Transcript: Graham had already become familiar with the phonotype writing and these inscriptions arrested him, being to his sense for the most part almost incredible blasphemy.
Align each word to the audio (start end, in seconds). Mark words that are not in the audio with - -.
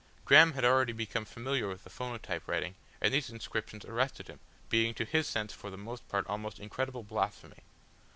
Graham 0.25 0.53
had 0.53 0.65
already 0.65 0.93
become 0.93 1.25
familiar 1.25 1.67
with 1.67 1.83
the 1.83 1.91
phonotype 1.91 2.47
writing 2.47 2.73
and 2.99 3.13
these 3.13 3.29
inscriptions 3.29 3.85
arrested 3.85 4.29
him, 4.29 4.39
being 4.67 4.95
to 4.95 5.05
his 5.05 5.27
sense 5.27 5.53
for 5.53 5.69
the 5.69 5.77
most 5.77 6.07
part 6.09 6.25
almost 6.25 6.57
incredible 6.57 7.03
blasphemy. 7.03 7.59